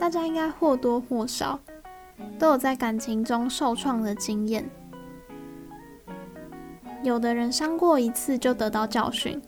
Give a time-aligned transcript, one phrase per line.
[0.00, 1.60] 大家应该或多或少
[2.38, 4.64] 都有在感情中受创的经验。
[7.02, 9.38] 有的人伤过一次就得到教训，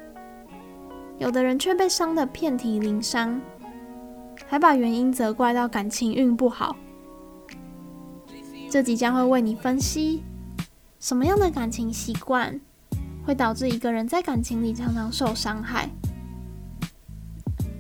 [1.18, 3.40] 有的人却被伤得遍体鳞伤，
[4.46, 6.76] 还把原因责怪到感情运不好。
[8.68, 10.22] 这集将会为你分析
[11.00, 12.60] 什么样的感情习惯
[13.24, 15.88] 会导致一个人在感情里常常受伤害，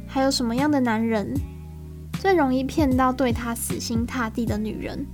[0.08, 1.34] 还有什么样的男人
[2.22, 5.04] 最容易骗到对他死心塌地的女人，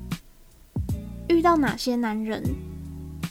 [1.27, 2.45] 遇到哪些男人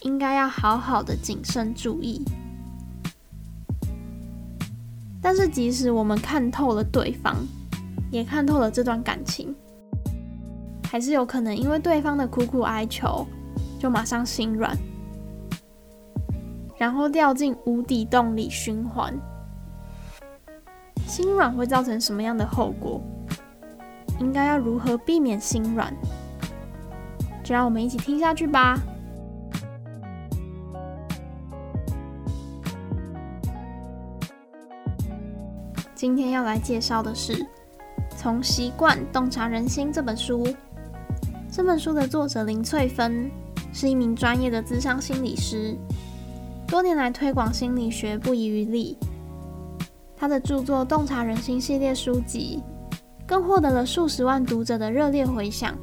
[0.00, 2.24] 应该要好好的谨慎注意。
[5.22, 7.36] 但是，即使我们看透了对方，
[8.10, 9.54] 也看透了这段感情。
[10.90, 13.24] 还是有可能因为对方的苦苦哀求，
[13.78, 14.76] 就马上心软，
[16.76, 19.16] 然后掉进无底洞里循环。
[21.06, 23.00] 心软会造成什么样的后果？
[24.18, 25.94] 应该要如何避免心软？
[27.42, 28.78] 就让我们一起听下去吧。
[35.94, 37.32] 今天要来介绍的是
[38.16, 40.46] 《从习惯洞察人心》这本书。
[41.50, 43.28] 这本书的作者林翠芬
[43.72, 45.76] 是一名专业的咨商心理师，
[46.68, 48.96] 多年来推广心理学不遗余力。
[50.16, 52.62] 她的著作《洞察人心》系列书籍
[53.28, 55.76] 更获得了数十万读者的热烈回响。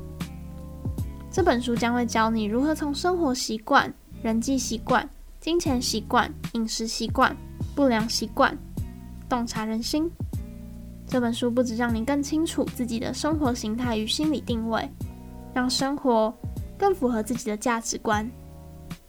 [1.32, 3.94] 这本书将会教你如何从生活习惯、
[4.24, 5.08] 人际习惯、
[5.40, 7.38] 金钱习惯、饮食习惯、
[7.76, 8.58] 不良习惯
[9.30, 10.10] 洞察人心。
[11.06, 14.90] 这本书不止让你更清楚自己的生活形态与心理定位。
[15.54, 16.34] 让生活
[16.78, 18.30] 更符合自己的价值观，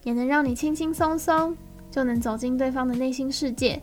[0.05, 1.57] 也能让你轻轻松松
[1.91, 3.83] 就能走进对方的内心世界，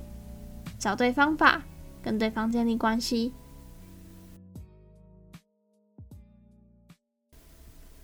[0.79, 1.61] 找对方法，
[2.01, 3.33] 跟对方建立关系。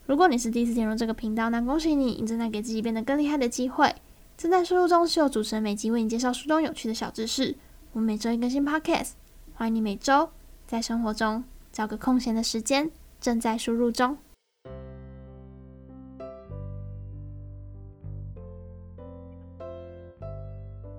[0.09, 3.94] 如果你是第一次进入这个频道，那恭喜你，你正在给自己变得更厉害的机会。
[4.36, 7.56] 正在输入中是由主持人美姬为你介绍书中有趣的小知识。
[7.94, 9.12] 我们每周一更新 Podcast，
[9.53, 10.28] 欢迎你每周
[10.66, 12.90] 在生活中找个空闲的时间，
[13.22, 14.18] 正在输入中。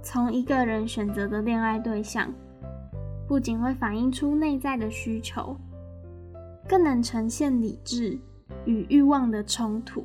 [0.05, 2.33] 从一个人选择的恋爱对象，
[3.27, 5.57] 不仅会反映出内在的需求，
[6.69, 8.17] 更能呈现理智
[8.65, 10.03] 与欲望的冲突，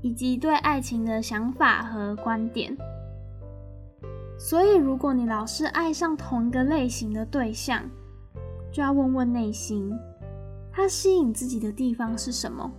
[0.00, 2.76] 以及对爱情的想法和观点。
[4.38, 7.88] 所以，如果你老是爱上同一个类型的对象，
[8.72, 9.92] 就要问问内心，
[10.72, 12.70] 他吸引自己的地方是什么？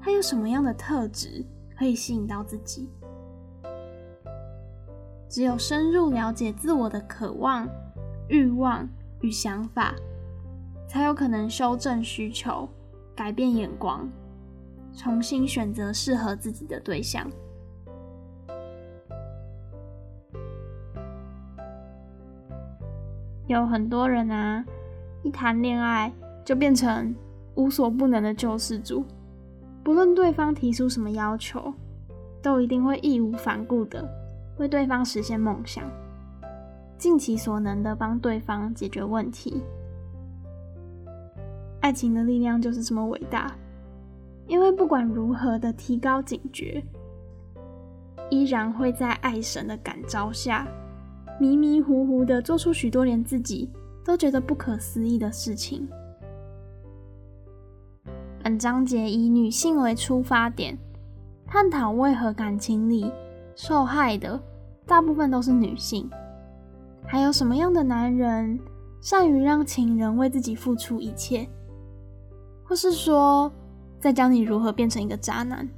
[0.00, 1.44] 他有什么样的特质
[1.76, 2.88] 可以吸引到自己？
[5.28, 7.68] 只有深入了解自我的渴望、
[8.28, 8.88] 欲望
[9.20, 9.94] 与想法，
[10.86, 12.68] 才有可能修正需求、
[13.14, 14.08] 改变眼光，
[14.92, 17.30] 重新选择适合自己的对象。
[23.46, 24.64] 有很多人啊，
[25.22, 26.12] 一谈恋爱
[26.44, 27.14] 就变成
[27.56, 29.04] 无所不能的救世主，
[29.82, 31.72] 不论对方提出什么要求，
[32.42, 34.02] 都一定会义无反顾的。
[34.56, 35.84] 为对方实现梦想，
[36.96, 39.62] 尽其所能的帮对方解决问题。
[41.84, 43.54] 爱情的力量就是这么伟大，
[44.46, 46.82] 因为不管如何的提高警觉，
[48.30, 50.66] 依然会在爱神的感召下，
[51.38, 53.70] 迷迷糊糊的做出许多连自己
[54.02, 55.86] 都觉得不可思议的事情。
[58.42, 60.78] 本章节以女性为出发点，
[61.46, 63.12] 探讨为何感情里。
[63.54, 64.40] 受害的
[64.86, 66.08] 大部分都是女性，
[67.06, 68.58] 还有什么样的男人
[69.02, 71.46] 善于让情人为自己付出一切，
[72.64, 73.52] 或是说，
[74.00, 75.68] 在教你如何变成一个渣男？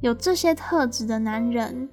[0.00, 1.88] 有这些特质的男人，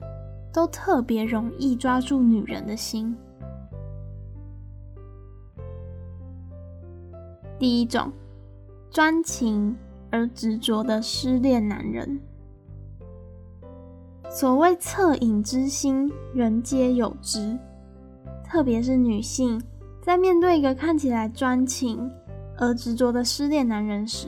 [0.51, 3.15] 都特别容易抓住女人的心。
[7.59, 8.11] 第一种，
[8.89, 9.75] 专情
[10.09, 12.19] 而执着的失恋男人。
[14.29, 17.57] 所谓恻隐之心，人皆有之。
[18.43, 19.61] 特别是女性，
[20.01, 22.09] 在面对一个看起来专情
[22.57, 24.27] 而执着的失恋男人时，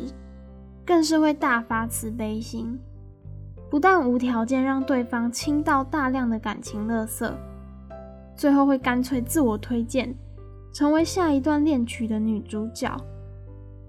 [0.86, 2.80] 更是会大发慈悲心，
[3.70, 7.32] 不但无条件让对方倾倒大量的感情垃圾，
[8.36, 10.16] 最后会干脆自我推荐，
[10.72, 12.96] 成为下一段恋曲的女主角，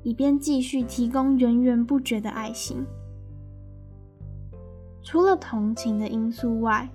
[0.02, 2.84] 以便继续提供源源不绝的爱心。
[5.02, 6.88] 除了同情的因素外，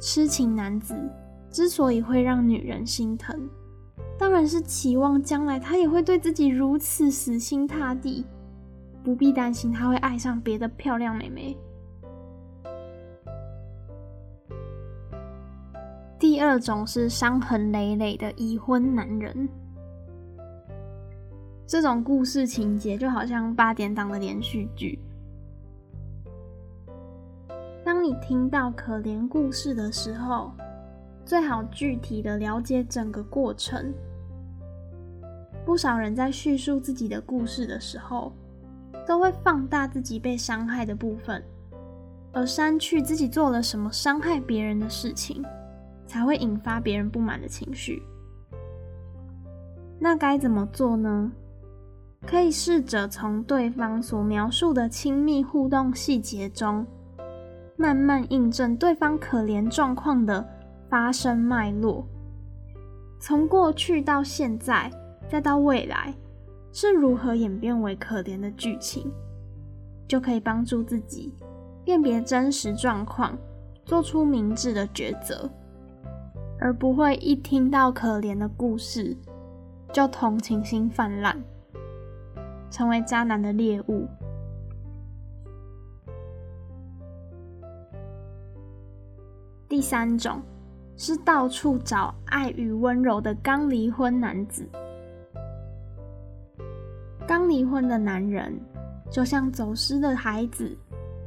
[0.00, 0.94] 痴情男子
[1.50, 3.48] 之所以会让女人心疼，
[4.18, 8.24] 当然是期望将来他也会对自己如此死心塌地，
[9.02, 11.56] 不必担心他会爱上别的漂亮妹妹。
[16.18, 19.48] 第二种是伤痕累累的已婚男人，
[21.66, 24.98] 这种故事情节就好像八点档的连续剧。
[27.84, 30.50] 当你听到可怜故事的时候，
[31.24, 33.92] 最好具体的了解整个过程。
[35.64, 38.32] 不少人在叙述自己的故事的时候，
[39.06, 41.42] 都会放大自己被伤害的部分，
[42.32, 45.42] 而删去自己做了什么伤害别人的事情，
[46.06, 48.02] 才会引发别人不满的情绪。
[49.98, 51.32] 那该怎么做呢？
[52.26, 56.86] 可以试着从对方所描述的亲密互动细节中，
[57.76, 60.46] 慢慢印证对方可怜状况的
[60.94, 62.06] 发生脉络，
[63.18, 64.88] 从过去到现在。
[65.28, 66.14] 再到未来
[66.72, 69.10] 是如何演变为可怜的剧情，
[70.06, 71.34] 就可以帮助自己
[71.84, 73.36] 辨别真实状况，
[73.84, 75.50] 做出明智的抉择，
[76.60, 79.16] 而不会一听到可怜的故事
[79.92, 81.42] 就同情心泛滥，
[82.70, 84.06] 成为渣男的猎物。
[89.68, 90.40] 第三种
[90.96, 94.68] 是到处找爱与温柔的刚离婚男子。
[97.26, 98.52] 刚离婚的男人，
[99.10, 100.76] 就像走失的孩子，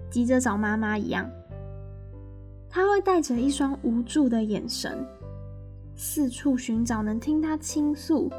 [0.10, 1.30] 急着找妈妈一样。
[2.70, 5.04] 他会带着一双无助的眼神，
[5.96, 8.32] 四处寻找能听他倾诉、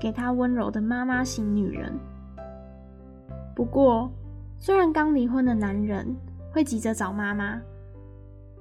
[0.00, 1.92] 给他温柔的妈妈型女人。
[3.54, 4.10] 不过，
[4.58, 6.06] 虽然刚离婚的男人
[6.52, 7.60] 会急着找妈妈，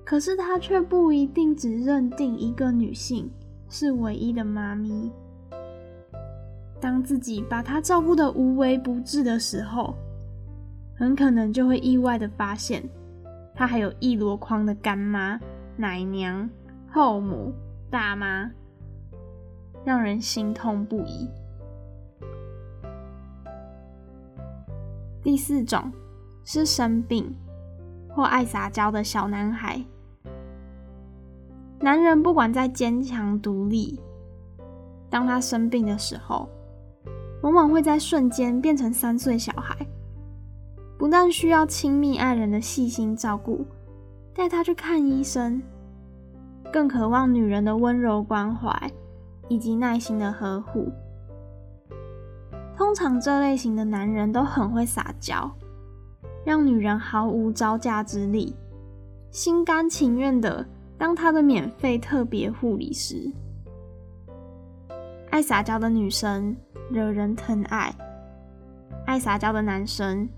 [0.05, 3.31] 可是他却不一定只认定一个女性
[3.69, 5.11] 是唯一的妈咪。
[6.79, 9.95] 当自己把他照顾得无微不至的时候，
[10.97, 12.83] 很可能就会意外的发现，
[13.55, 15.39] 他还有一箩筐的干妈、
[15.77, 16.49] 奶娘、
[16.91, 17.53] 后母、
[17.89, 18.51] 大妈，
[19.85, 21.29] 让人心痛不已。
[25.23, 25.89] 第四种
[26.44, 27.33] 是生病
[28.09, 29.81] 或爱撒娇的小男孩。
[31.83, 34.00] 男人不管再坚强独立，
[35.09, 36.47] 当他生病的时候，
[37.41, 39.85] 往往会在瞬间变成三岁小孩，
[40.97, 43.65] 不但需要亲密爱人的细心照顾，
[44.33, 45.62] 带他去看医生，
[46.71, 48.89] 更渴望女人的温柔关怀
[49.50, 50.89] 以及耐心的呵护。
[52.77, 55.51] 通常这类型的男人都很会撒娇，
[56.45, 58.56] 让女人毫无招架之力，
[59.31, 60.65] 心甘情愿的
[61.03, 63.29] 当他的免费特别护理师。
[65.31, 66.55] 爱撒娇的女生。
[66.89, 67.94] 惹人疼爱，
[69.05, 70.29] 爱撒娇的男生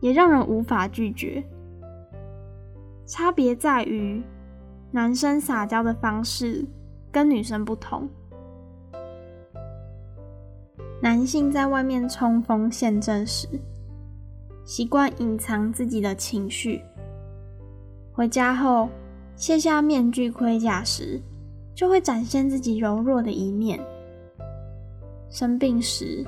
[0.00, 1.42] 也让人无法拒绝。
[3.06, 4.22] 差别在于，
[4.90, 6.64] 男生撒娇的方式
[7.10, 8.08] 跟女生不同。
[11.00, 13.48] 男性在外面冲锋陷阵时，
[14.64, 16.80] 习惯隐藏自己的情绪；
[18.12, 18.88] 回家后
[19.42, 21.20] 卸下面具盔甲时，
[21.74, 23.84] 就会展现自己柔弱的一面。
[25.28, 26.24] 生病时，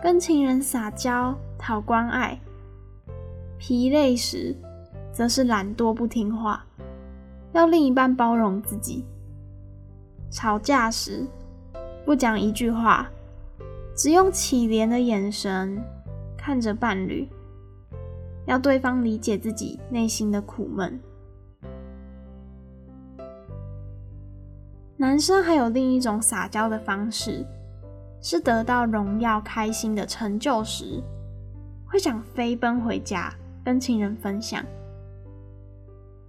[0.00, 2.38] 跟情人撒娇讨关爱；
[3.58, 4.54] 疲累时，
[5.10, 6.64] 则是懒惰不听话，
[7.52, 9.02] 要另一半包容自己；
[10.30, 11.26] 吵架时，
[12.04, 13.10] 不讲一句话，
[13.96, 15.82] 只用乞怜的眼神
[16.36, 17.28] 看着伴侣，
[18.46, 21.00] 要对方理解自己内心的苦闷。
[25.04, 27.44] 男生还有另一种撒娇的方式。
[28.22, 31.02] 是得到荣耀、开心的成就时，
[31.84, 33.30] 会想飞奔回家
[33.62, 34.64] 跟情人分享。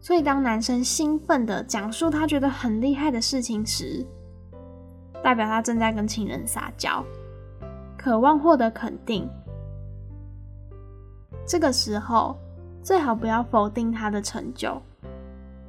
[0.02, 4.06] 所以，当男生兴奋地讲述他觉得很厉害的事情时，
[5.24, 7.02] 代表他正在跟情人撒娇，
[7.98, 9.26] 渴望获得肯定。
[11.48, 12.38] 这个时候，
[12.84, 14.82] 最好不要否定他的成就，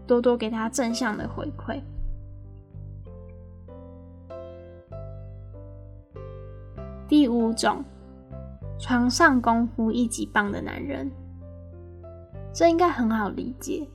[0.08, 1.80] 多多给他正向的回馈。
[7.08, 7.84] 第五种，
[8.80, 11.08] 床上功夫一级棒的男人，
[12.52, 13.86] 这应该很好理解。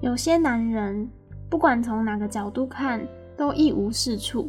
[0.00, 1.10] 有些男人
[1.50, 3.04] 不管从哪个角度看
[3.36, 4.48] 都一无是处，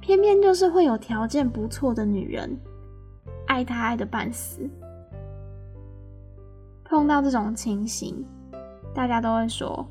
[0.00, 2.54] 偏偏就是会有条件不错的女人
[3.46, 4.68] 爱他爱得半死。
[6.84, 8.22] 碰到这种情形，
[8.94, 9.88] 大家都会说，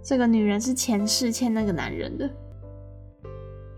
[0.00, 2.30] 这个女人是前世欠那个男人的。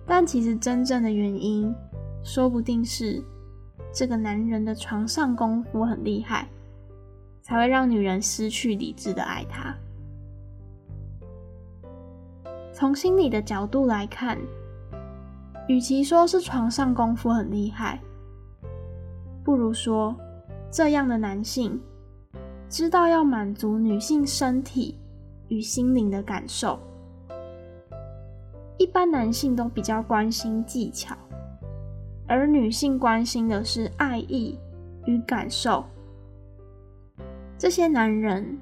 [0.08, 1.72] 但其实真正的原因，
[2.24, 3.22] 说不定是
[3.92, 6.48] 这个男人的床上功夫很厉害，
[7.42, 9.76] 才会让女人失去理智的爱他。
[12.72, 14.38] 从心理的角度来看，
[15.68, 18.00] 与其说是床上功夫很厉害，
[19.44, 20.16] 不如说
[20.70, 21.78] 这样的男性
[22.70, 24.98] 知道要满足女性身体
[25.48, 26.80] 与心灵的感受。
[28.78, 31.16] 一般男性都比较关心技巧，
[32.28, 34.56] 而女性关心的是爱意
[35.04, 35.84] 与感受。
[37.58, 38.56] 这些男人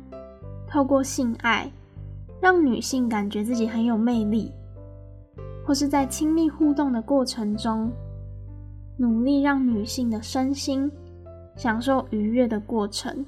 [0.67, 1.71] 透过性爱，
[2.41, 4.51] 让女性感觉自己很有魅力，
[5.67, 7.93] 或是在亲密互动的过程中，
[8.97, 10.91] 努力让女性的身心
[11.57, 13.23] 享受愉悦的过程，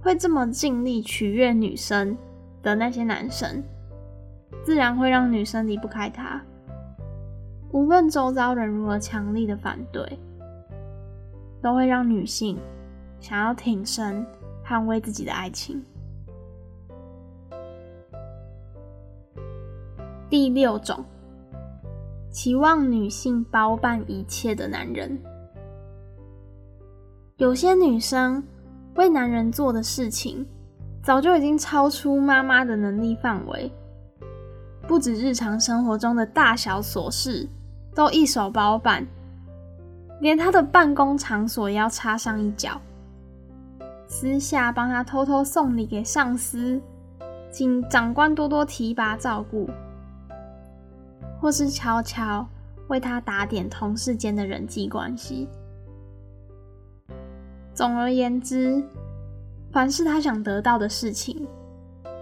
[0.00, 2.16] 会这么尽力取悦女生
[2.62, 3.60] 的那些男生。
[4.66, 6.42] 自然会让女生离不开他，
[7.70, 10.18] 无论周遭人如何强力的反对，
[11.62, 12.58] 都会让女性
[13.20, 14.26] 想要挺身
[14.66, 15.80] 捍卫自己的爱情。
[20.28, 21.04] 第六种，
[22.28, 25.16] 期望女性包办一切的男人，
[27.36, 28.42] 有些女生
[28.96, 30.44] 为男人做的事情，
[31.04, 33.70] 早就已经超出妈妈的能力范围。
[34.86, 37.48] 不止日常生活中的大小琐事
[37.94, 39.06] 都一手包办，
[40.20, 42.80] 连他的办公场所也要插上一脚。
[44.06, 46.80] 私下帮他偷偷送礼给上司，
[47.50, 49.68] 请长官多多提拔照顾，
[51.40, 52.46] 或是悄悄
[52.86, 55.48] 为他打点同事间的人际关系。
[57.74, 58.82] 总而言之，
[59.72, 61.46] 凡是他想得到的事情，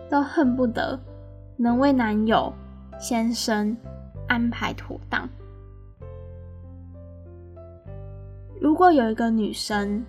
[0.08, 0.98] 都恨不得。
[1.56, 2.52] 能为男友、
[2.98, 3.76] 先生
[4.28, 5.28] 安排妥当。
[8.60, 10.04] 如果有一个女生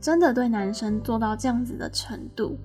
[0.00, 2.58] 真的对男生做到这样子的程度，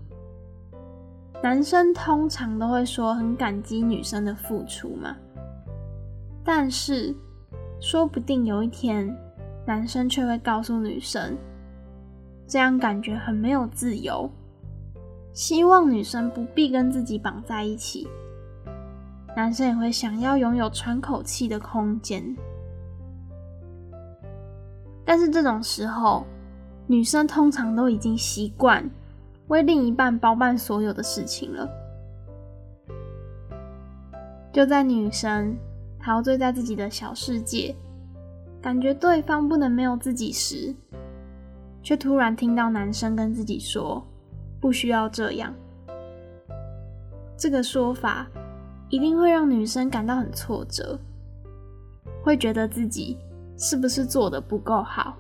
[1.42, 5.16] 男生通常都会说很感激女生的付出嘛。
[6.44, 7.16] 但是，
[7.80, 9.16] 说不定有一天，
[9.66, 11.38] 男生却会告诉女生，
[12.46, 14.30] 这样感觉很没有自由。
[15.34, 18.08] 希望女生不必跟自己绑在一起，
[19.36, 22.36] 男生也会想要拥有喘口气的空间。
[25.06, 26.26] 但是这种时候，
[26.88, 28.90] 女生通常都已经习惯
[29.48, 31.70] 为另一半包办所有的事情了。
[34.52, 35.56] 就在女生
[35.98, 37.74] 陶醉在自己的小世界，
[38.62, 40.76] 感觉对方不能没有自己时，
[41.82, 44.06] 却突然听到男生跟自己说，
[44.62, 45.54] 不需要这样。
[47.36, 48.28] 这个说法
[48.88, 50.98] 一定会让女生感到很挫折，
[52.24, 53.18] 会觉得自己
[53.58, 55.18] 是不是做的不够好？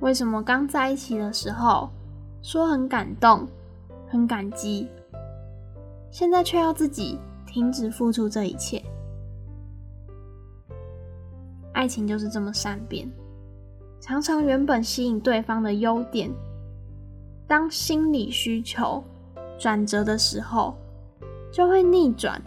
[0.00, 1.90] 为什么刚在一起的时候
[2.42, 3.46] 说很感动、
[4.08, 4.88] 很感激，
[6.10, 8.82] 现在却要自己停止付出这一切？
[11.74, 13.06] 爱情就是这么善变，
[14.00, 16.30] 常常原本吸引对方的优点。
[17.50, 19.02] 当心理需求
[19.58, 20.72] 转折的时候，
[21.52, 22.40] 就会逆转，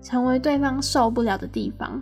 [0.00, 2.00] 成为对方受不了的地方。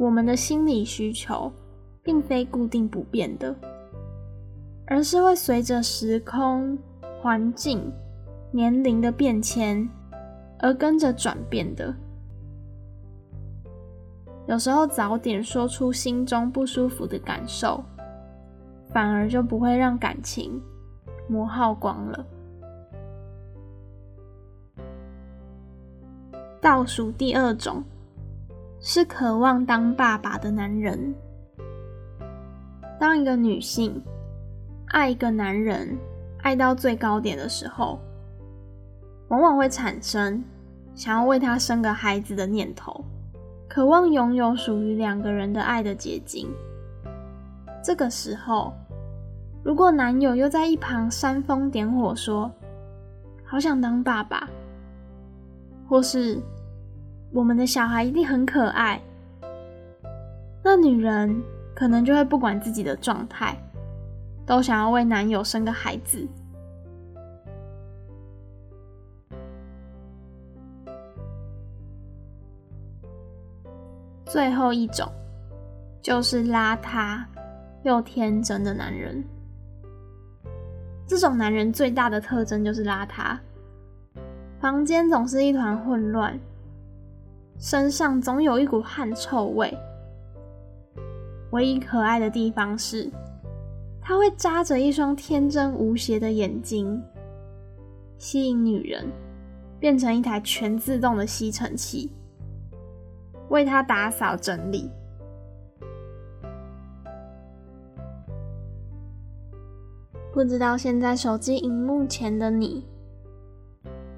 [0.00, 1.52] 我们的心理需求
[2.02, 3.54] 并非固定不变的，
[4.86, 6.78] 而是会随着时空、
[7.20, 7.92] 环境、
[8.50, 9.86] 年龄的变迁
[10.60, 11.94] 而跟着转变的。
[14.46, 17.84] 有时候早点说出心中不舒服的感受。
[18.92, 20.60] 反而就不会让感情
[21.28, 22.26] 磨耗光了。
[26.60, 27.82] 倒数第二种
[28.80, 31.14] 是渴望当爸爸的男人。
[33.00, 34.00] 当一个女性
[34.86, 35.98] 爱一个男人
[36.42, 37.98] 爱到最高点的时候，
[39.28, 40.44] 往往会产生
[40.94, 43.04] 想要为他生个孩子的念头，
[43.68, 46.48] 渴望拥有属于两个人的爱的结晶。
[47.82, 48.72] 这个时候，
[49.64, 52.50] 如果男友又在一旁煽风点火说
[53.44, 54.48] “好想当爸爸”，
[55.88, 56.40] 或是
[57.34, 59.00] “我们的小孩一定很可爱”，
[60.62, 61.42] 那女人
[61.74, 63.56] 可能就会不管自己的状态，
[64.46, 66.24] 都想要为男友生个孩子。
[74.24, 75.06] 最后一种
[76.00, 77.22] 就是邋遢。
[77.82, 79.22] 又天真的男人。
[81.06, 83.36] 这种男人最大的特征就是邋遢，
[84.60, 86.38] 房间总是一团混乱，
[87.58, 89.76] 身上总有一股汗臭味。
[91.50, 93.10] 唯一可爱的地方是，
[94.00, 97.02] 他会眨着一双天真无邪的眼睛，
[98.16, 99.06] 吸引女人，
[99.78, 102.10] 变成一台全自动的吸尘器，
[103.50, 104.90] 为他打扫整理。
[110.32, 112.86] 不知道现在手机荧幕前的你，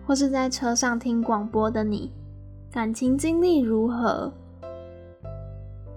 [0.06, 2.12] 或是在车上听广播的你，
[2.70, 4.32] 感情经历如何？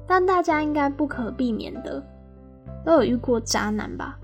[0.08, 2.04] 但大家应该不可避免的
[2.84, 4.18] 都有遇过渣男吧？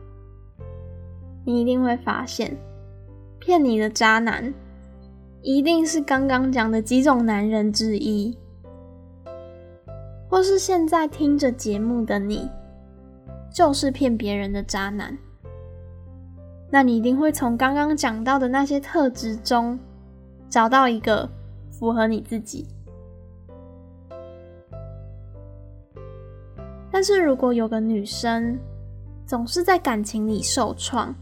[1.46, 2.58] 你一定会发现，
[3.38, 4.52] 骗你的渣男
[5.44, 8.36] 一定是刚刚讲的几种男人之一，
[10.28, 12.50] 或是现在听着节目的你，
[13.54, 15.16] 就是骗别人的渣男。
[16.74, 19.78] 那你一定会从刚刚讲到的那些特质中，
[20.50, 21.30] 找到一个
[21.70, 22.68] 符合你自己。
[26.92, 28.58] 但是如果有个女生
[29.24, 31.14] 总是在感情里受创，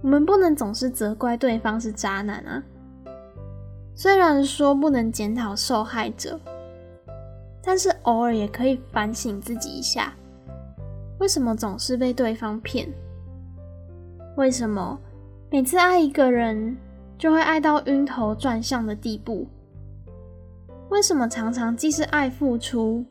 [0.00, 2.62] 我们不能总是责怪对方是渣男啊。
[3.94, 6.40] 虽然说不能检讨受害者，
[7.62, 10.14] 但是偶尔也可以反省自己一下，
[11.18, 12.88] 为什么总是被对方骗？
[14.36, 14.98] 为什么
[15.48, 16.76] 每次爱一个人
[17.16, 19.46] 就会爱到晕头转向的地步？
[20.88, 23.04] 为什么常常既是爱付出，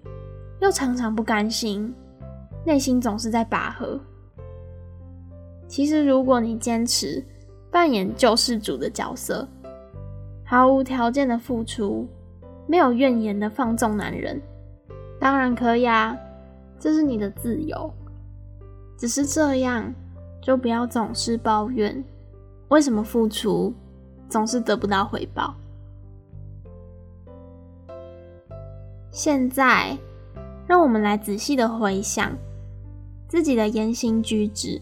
[0.59, 1.93] 又常常不甘心，
[2.65, 3.97] 内心总是在拔河？
[5.65, 7.23] 其实，如果你坚持
[7.71, 9.47] 扮演救世主的角色，
[10.43, 12.05] 毫无条件的付出，
[12.67, 14.41] 没有怨言的放纵男人，
[15.21, 16.17] 当然可以啊，
[16.77, 17.89] 这是你的自由。
[18.97, 19.93] 只是这样。
[20.43, 22.03] 就不要总是抱怨，
[22.67, 23.73] 为什么付出
[24.27, 25.55] 总是得不到回报？
[29.09, 29.97] 现在，
[30.67, 32.35] 让我们来仔细的回想
[33.29, 34.81] 自己的言行举止，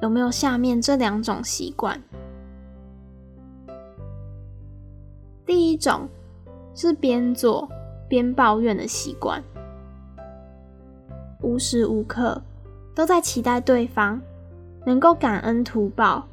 [0.00, 2.00] 有没有下面这两种习惯？
[5.44, 6.08] 第一种
[6.72, 7.68] 是边做
[8.08, 9.42] 边抱怨的习惯，
[11.40, 12.40] 无时无刻
[12.94, 14.20] 都在期待对方。
[14.88, 16.26] 能够感恩图报，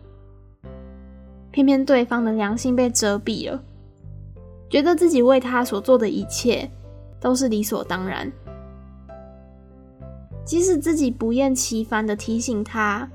[1.52, 3.62] 偏偏对方的良心被遮蔽了，
[4.70, 6.72] 觉得自己为他所做的一切
[7.20, 8.32] 都是理所当然。
[10.46, 13.10] 即使自己不厌其烦的提醒他：“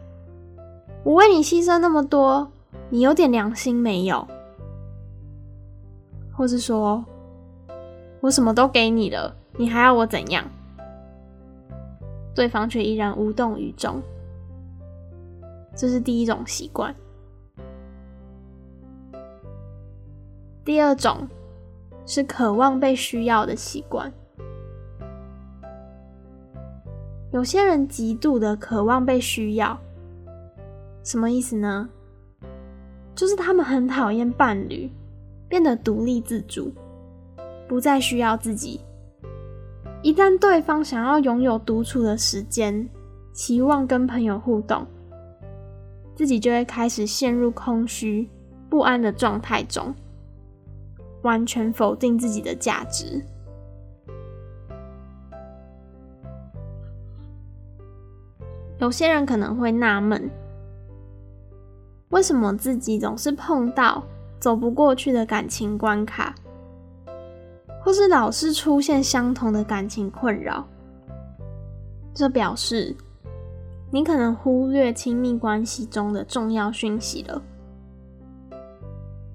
[1.05, 2.53] 我为你牺牲那么多，
[2.91, 4.29] 你有点良心没有？”
[6.37, 7.03] 或是说
[8.21, 10.45] ：“我什么都给你了，你还要我怎样？”
[12.37, 14.03] 对方却依然无动于衷。
[15.81, 16.95] 这是第一种习惯。
[20.63, 21.27] 第二种
[22.05, 24.13] 是渴望被需要的习惯。
[27.33, 29.81] 有些人极度的渴望被需要，
[31.03, 31.89] 什么意思呢？
[33.15, 34.93] 就是他们很讨厌伴侣，
[35.49, 36.71] 变得独立自主，
[37.67, 38.83] 不再需要自己。
[40.03, 42.87] 一旦对方想要拥有独处的时间，
[43.33, 44.87] 期望跟朋友互动。
[46.21, 48.29] 自己就会开始陷入空虚、
[48.69, 49.95] 不安的状态中，
[51.23, 53.25] 完全否定自己的价值。
[58.81, 60.29] 有些人可能会纳闷，
[62.11, 64.05] 为什么自己总是碰到
[64.39, 66.35] 走不过去的感情关卡，
[67.83, 70.69] 或是老是出现相同的感情困扰？
[72.13, 72.95] 这表示，
[73.93, 77.43] 你可能忽略亲密关系中的重要讯息了。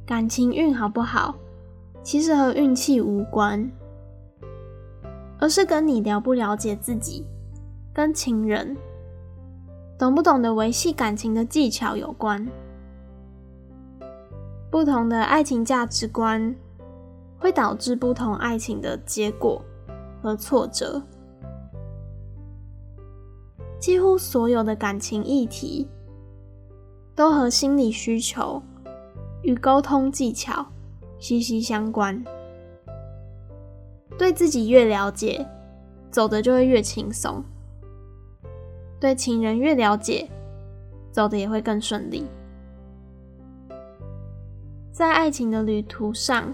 [0.06, 1.36] 感情运好不好，
[2.02, 3.70] 其实和运气无关，
[5.40, 7.26] 而是跟你了不了解自己，
[7.94, 8.78] 跟情人
[9.98, 12.48] 懂不懂得维系感情的技巧有关。
[14.72, 16.56] 不同的爱情价值观，
[17.38, 19.62] 会导致不同爱情的结果
[20.22, 21.02] 和挫折。
[23.80, 25.88] 几乎所有的感情议题
[27.14, 28.62] 都和心理需求
[29.44, 30.66] 与沟通技巧
[31.20, 32.24] 息息相关。
[34.18, 35.46] 对自己越了解，
[36.10, 37.44] 走的就会越轻松；
[39.00, 40.30] 对情人越了解，
[41.12, 42.26] 走的也会更顺利。
[44.92, 46.54] 在爱情的旅途上，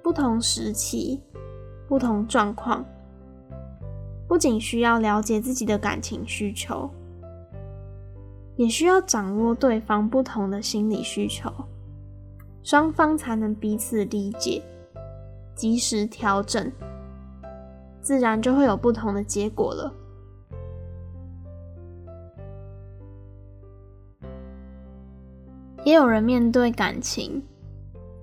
[0.00, 1.20] 不同时期、
[1.88, 2.84] 不同状况。
[4.26, 6.90] 不仅需要了解自己的感情需求，
[8.56, 11.52] 也需要掌握对方不同的心理需求，
[12.62, 14.62] 双方才能彼此理解，
[15.54, 16.72] 及时调整，
[18.00, 19.92] 自然就会有不同的结果了。
[25.84, 27.42] 也有人面对感情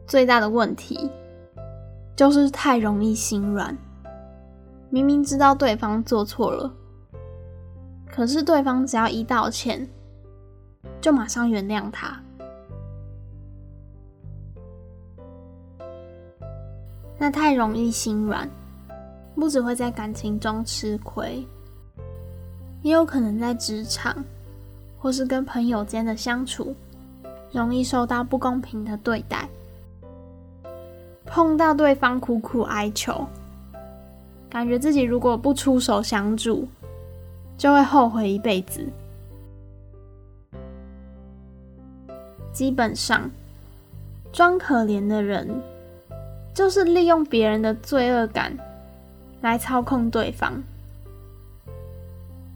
[0.07, 1.11] 最大的问题，
[2.15, 3.77] 就是太容易心软。
[4.91, 6.71] 明明知道对方做错了，
[8.11, 9.89] 可是对方只要一道歉，
[10.99, 12.21] 就马上原谅他。
[17.17, 18.49] 那太容易心软，
[19.33, 21.47] 不只会在感情中吃亏，
[22.81, 24.13] 也有可能在职场
[24.97, 26.75] 或是跟朋友间的相处，
[27.53, 29.47] 容易受到不公平的对待。
[31.25, 33.25] 碰到对方苦苦哀求，
[34.51, 36.67] 感觉自己如果不出手相助，
[37.57, 38.85] 就会后悔一辈子。
[42.53, 43.31] 基本上，
[44.31, 45.49] 装可怜的人。
[46.53, 48.55] 就是利用别人的罪恶感
[49.39, 50.61] 来操控对方，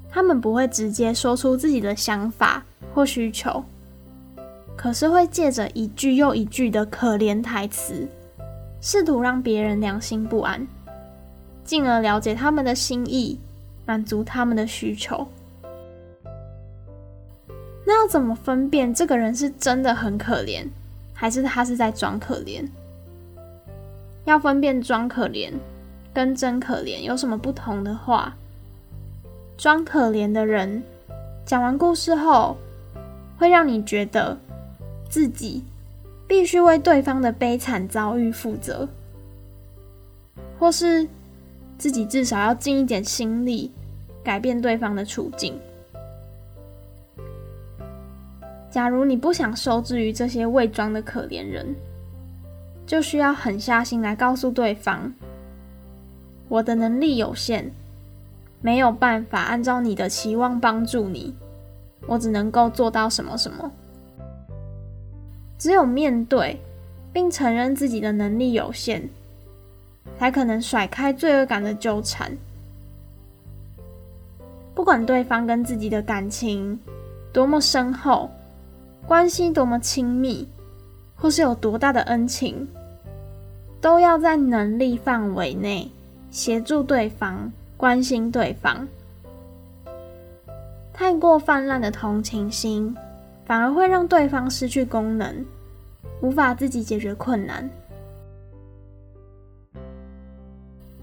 [0.10, 3.63] 他们不会直接说出自己的想法或需求，
[4.75, 8.05] 可是会借着一句又一句的可怜台词，
[8.81, 10.67] 试图让别人良心不安，
[11.65, 13.38] 进而了解他们的心意，
[13.86, 15.28] 满足他们的需求。
[17.86, 20.65] 那要怎么分辨这个人是真的很可怜，
[21.13, 22.65] 还是他是在装可怜？
[24.23, 25.51] 要分辨装可怜
[26.13, 28.36] 跟真可怜有什么不同的话，
[29.58, 30.82] 装可怜的人
[31.45, 32.58] 讲完故事后，
[33.38, 34.38] 会让你觉得
[35.08, 35.63] 自己
[36.28, 38.89] 必须为对方的悲惨遭遇负责，
[40.58, 41.08] 或是
[41.77, 43.71] 自己至少要尽一点心力
[44.23, 45.59] 改变对方的处境。
[48.71, 51.75] 假如你不想受制于这些伪装的可怜人，
[52.85, 55.13] 就需要狠下心来告诉对方，
[56.49, 57.71] 我的能力有限，
[58.61, 61.33] 没有办法按照你的期望帮助你，
[62.05, 63.71] 我只能够做到什么什么。
[65.57, 66.59] 只有面对
[67.13, 69.09] 并承认自己的能力有限，
[70.17, 72.31] 才可能甩开罪恶感的纠缠。
[74.73, 76.79] 不管对方跟自己的感情
[77.31, 78.29] 多么深厚，
[79.07, 80.47] 关系多么亲密。
[81.17, 82.67] 或是有多大的恩情，
[83.79, 85.89] 都要在能力范围内
[86.29, 88.85] 协助对方、关心对方。
[90.91, 92.93] 太过泛滥的同情心，
[93.45, 95.45] 反而会让对方失去功能，
[96.21, 97.67] 无法自己解决困难。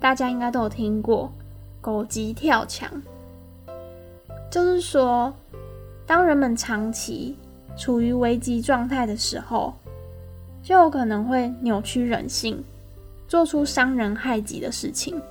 [0.03, 1.33] 大家应该都有听过
[1.81, 2.91] “狗急跳墙”，
[4.51, 5.33] 就是说，
[6.05, 7.37] 当人们长期
[7.77, 9.73] 处于危机状态的时候，
[10.61, 12.65] 就有可能会扭曲人性，
[13.29, 15.23] 做出伤人害己的事情。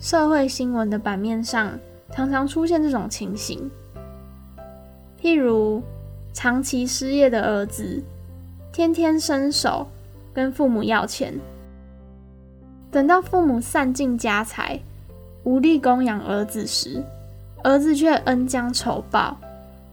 [0.00, 1.78] 社会新闻的版面上
[2.10, 3.70] 常常出现这种情形，
[5.22, 5.80] 譬如
[6.32, 8.02] 长期失业的儿子，
[8.72, 9.86] 天天伸手
[10.34, 11.32] 跟父母要钱，
[12.90, 14.80] 等到父母散尽家财，
[15.44, 17.04] 无力供养儿子时，
[17.62, 19.36] 儿子却恩将仇报，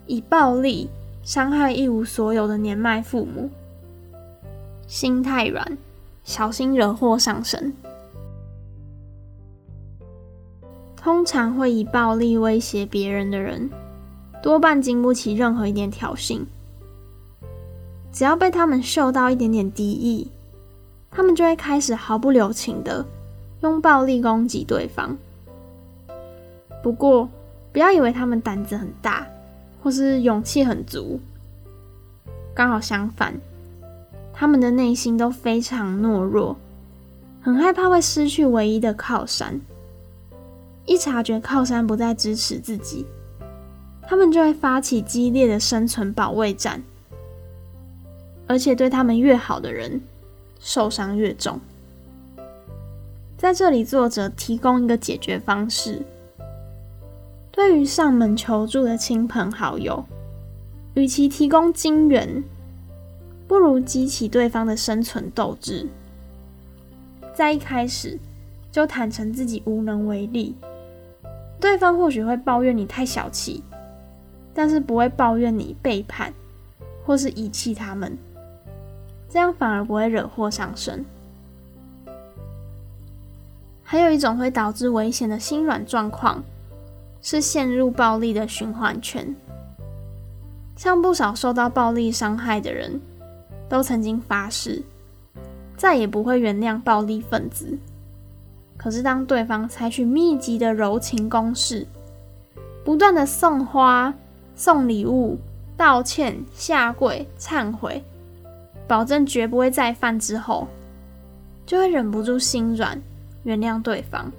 [0.05, 0.89] 以暴力。
[1.23, 3.49] 伤害一无所有的年迈父母，
[4.85, 5.75] 心太软，
[6.23, 7.73] 小心惹祸上身。
[10.95, 13.71] 通常会以暴力威胁别人的人，
[14.43, 16.45] 多半经不起任何一点挑衅。
[18.11, 20.29] 只要被他们嗅到一点点敌意，
[21.15, 23.05] 他们就会开始毫不留情的
[23.61, 25.17] 用暴力攻击对方。
[26.83, 27.29] 不过，
[27.71, 29.25] 不要以为他们胆子很大。
[29.83, 31.19] 或是勇气很足，
[32.55, 33.35] 刚好相反，
[34.33, 36.57] 他们的内心都非常懦弱，
[37.39, 39.61] 很害怕会失去唯一的靠山。
[40.87, 43.05] 一察觉靠山不再支持自己，
[44.01, 46.81] 他们就会发起激烈的生存保卫战，
[48.47, 50.01] 而且对他们越好的人，
[50.65, 51.59] 受伤越重。
[53.37, 56.01] 在这里，作者提供一个解决方式。
[57.51, 60.03] 对于上门求助的亲朋好友，
[60.95, 62.43] 与其提供金援，
[63.47, 65.87] 不如激起对方的生存斗志。
[67.31, 68.17] 在一开始
[68.71, 70.55] 就坦诚自己无能为力，
[71.59, 73.63] 对方或许会抱怨你太小气，
[74.51, 76.33] 但是不会抱怨你背叛
[77.05, 78.17] 或是遗弃他们，
[79.35, 81.05] 这样反而不会惹祸上身。
[83.83, 86.43] 还有一种会导致危险的心软状况。
[87.21, 89.35] 是陷入暴力的循环圈，
[90.75, 93.01] 像不少受到暴力伤害的人，
[93.67, 94.83] 都曾经发誓，
[95.75, 97.79] 再也不会原谅暴力分子。
[98.77, 101.87] 可是，当对方采取密集的柔情攻势，
[102.83, 104.13] 不断的送花、
[104.55, 105.39] 送礼物、
[105.75, 108.03] 道歉、下跪、忏悔，
[108.87, 110.67] 保证绝不会再犯之后，
[111.65, 113.01] 就会忍不住心软，
[113.43, 114.31] 原谅对方。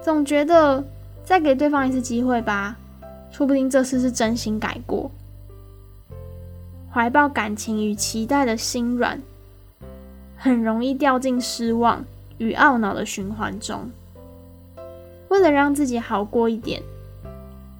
[0.00, 0.84] 总觉得
[1.22, 2.76] 再给对方一次机会吧，
[3.30, 5.10] 说不定这次是真心改过。
[6.90, 9.22] 怀抱感情与期待的心软，
[10.36, 12.04] 很容易掉进失望
[12.38, 13.90] 与懊恼的循环中。
[15.28, 16.82] 为了让自己好过一点，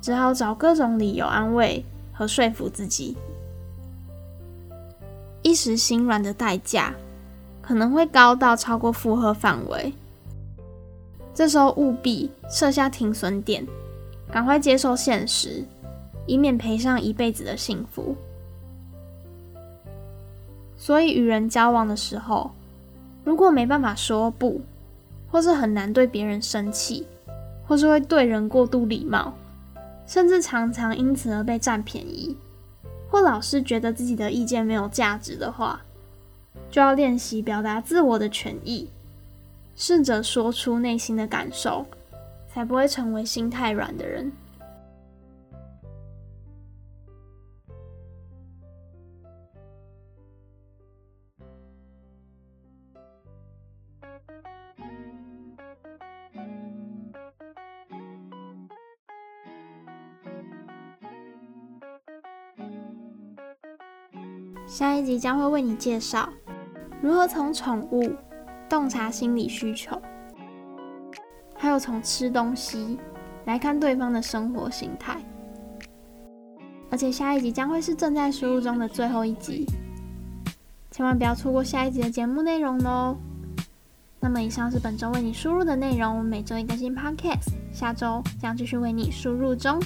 [0.00, 3.16] 只好找各种理由安慰和说服自己。
[5.42, 6.94] 一时心软的代价
[7.60, 9.92] 可能会高到超过负荷范围。
[11.34, 13.66] 这时候务必设下停损点，
[14.30, 15.64] 赶快接受现实，
[16.26, 18.14] 以免赔上一辈子的幸福。
[20.76, 22.50] 所以与人交往的时候，
[23.24, 24.60] 如果没办法说不，
[25.30, 27.06] 或是很难对别人生气，
[27.66, 29.32] 或是会对人过度礼貌，
[30.06, 32.36] 甚至常常因此而被占便宜，
[33.12, 35.82] 或老是觉得自己的意见没有价值的话，
[36.70, 38.88] 就要练习表达自我的权益。
[39.76, 41.84] 试着说出内心的感受，
[42.48, 44.32] 才不会成为心太软的人。
[64.66, 66.28] 下一集将会为你介绍
[67.00, 68.12] 如何从宠物。
[68.68, 70.00] 洞察心理需求，
[71.54, 72.98] 还有从吃东西
[73.44, 75.22] 来看对方的生活形态，
[76.90, 79.66] 而且下一集将会是正在输入中的最后一集，
[80.90, 83.14] 千万不要错过下一集的节目内容哦。
[84.20, 89.78] 那么以上是本周为你输入的内容，我们每周一更新 Podcast，下周将继续为你输入中。